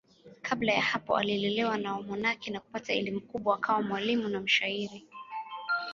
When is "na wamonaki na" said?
1.77-2.59